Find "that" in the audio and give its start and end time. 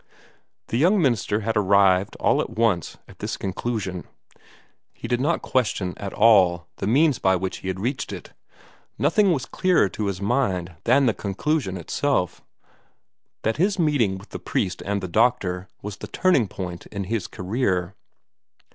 13.43-13.57